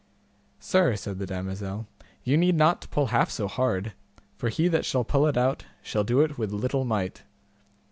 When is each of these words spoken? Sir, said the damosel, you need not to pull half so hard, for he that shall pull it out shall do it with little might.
Sir, 0.59 0.95
said 0.95 1.19
the 1.19 1.27
damosel, 1.27 1.85
you 2.23 2.35
need 2.35 2.55
not 2.55 2.81
to 2.81 2.87
pull 2.87 3.05
half 3.13 3.29
so 3.29 3.47
hard, 3.47 3.93
for 4.35 4.49
he 4.49 4.67
that 4.67 4.83
shall 4.83 5.03
pull 5.03 5.27
it 5.27 5.37
out 5.37 5.65
shall 5.83 6.03
do 6.03 6.21
it 6.21 6.39
with 6.39 6.51
little 6.51 6.85
might. 6.85 7.21